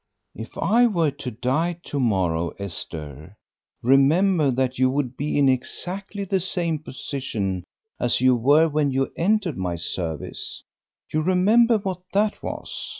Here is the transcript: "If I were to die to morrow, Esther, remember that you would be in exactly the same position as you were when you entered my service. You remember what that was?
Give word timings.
"If 0.33 0.57
I 0.57 0.87
were 0.87 1.11
to 1.11 1.29
die 1.29 1.79
to 1.83 1.99
morrow, 1.99 2.55
Esther, 2.57 3.37
remember 3.83 4.49
that 4.49 4.79
you 4.79 4.89
would 4.89 5.15
be 5.15 5.37
in 5.37 5.47
exactly 5.47 6.25
the 6.25 6.39
same 6.39 6.79
position 6.79 7.63
as 7.99 8.19
you 8.19 8.35
were 8.35 8.67
when 8.67 8.89
you 8.89 9.13
entered 9.15 9.57
my 9.59 9.75
service. 9.75 10.63
You 11.13 11.21
remember 11.21 11.77
what 11.77 12.01
that 12.13 12.41
was? 12.41 12.89